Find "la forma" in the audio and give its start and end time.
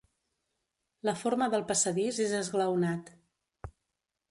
1.09-1.49